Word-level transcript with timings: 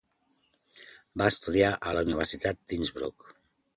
Va 1.21 1.27
estudiar 1.33 1.69
a 1.75 1.93
la 1.99 2.03
Universitat 2.07 2.61
d'Innsbruck. 2.73 3.29